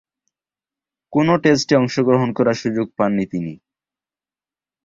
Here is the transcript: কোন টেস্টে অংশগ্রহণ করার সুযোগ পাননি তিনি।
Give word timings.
কোন 1.13 1.27
টেস্টে 1.43 1.73
অংশগ্রহণ 1.75 2.29
করার 2.33 2.57
সুযোগ 2.61 2.87
পাননি 2.97 3.25
তিনি। 3.25 3.53